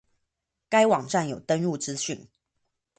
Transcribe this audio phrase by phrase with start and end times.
[0.67, 2.27] 該網站有登入資訊